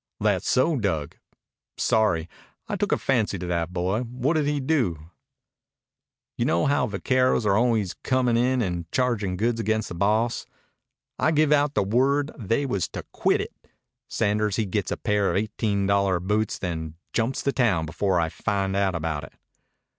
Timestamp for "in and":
8.35-8.91